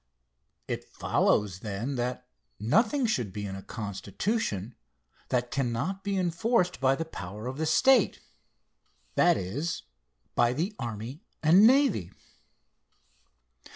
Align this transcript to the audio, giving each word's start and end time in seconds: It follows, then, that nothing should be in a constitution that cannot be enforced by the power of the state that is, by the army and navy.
It 0.67 0.83
follows, 0.83 1.59
then, 1.59 1.93
that 1.93 2.27
nothing 2.59 3.05
should 3.05 3.31
be 3.31 3.45
in 3.45 3.55
a 3.55 3.61
constitution 3.61 4.73
that 5.29 5.51
cannot 5.51 6.03
be 6.03 6.17
enforced 6.17 6.79
by 6.79 6.95
the 6.95 7.05
power 7.05 7.45
of 7.45 7.59
the 7.59 7.67
state 7.67 8.19
that 9.13 9.37
is, 9.37 9.83
by 10.33 10.53
the 10.53 10.75
army 10.79 11.21
and 11.43 11.67
navy. 11.67 12.09